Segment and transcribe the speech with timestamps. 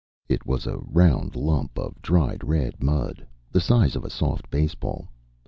[0.27, 5.09] It was a round lump of dried red mud, the size of a soft baseball.